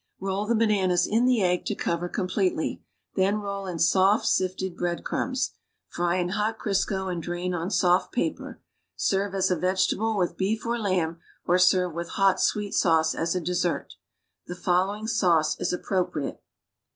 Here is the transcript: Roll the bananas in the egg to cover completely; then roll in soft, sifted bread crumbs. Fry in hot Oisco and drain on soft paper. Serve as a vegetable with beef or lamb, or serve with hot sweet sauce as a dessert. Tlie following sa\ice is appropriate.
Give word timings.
Roll 0.19 0.47
the 0.47 0.55
bananas 0.55 1.05
in 1.05 1.25
the 1.27 1.43
egg 1.43 1.63
to 1.65 1.75
cover 1.75 2.09
completely; 2.09 2.81
then 3.15 3.37
roll 3.37 3.67
in 3.67 3.77
soft, 3.77 4.25
sifted 4.25 4.75
bread 4.75 5.03
crumbs. 5.05 5.51
Fry 5.89 6.15
in 6.15 6.29
hot 6.29 6.57
Oisco 6.65 7.07
and 7.11 7.21
drain 7.21 7.53
on 7.53 7.69
soft 7.69 8.11
paper. 8.11 8.59
Serve 8.95 9.35
as 9.35 9.51
a 9.51 9.55
vegetable 9.55 10.17
with 10.17 10.37
beef 10.37 10.65
or 10.65 10.79
lamb, 10.79 11.19
or 11.45 11.59
serve 11.59 11.93
with 11.93 12.09
hot 12.17 12.41
sweet 12.41 12.73
sauce 12.73 13.13
as 13.13 13.35
a 13.35 13.39
dessert. 13.39 13.93
Tlie 14.49 14.57
following 14.57 15.05
sa\ice 15.05 15.55
is 15.59 15.71
appropriate. 15.71 16.41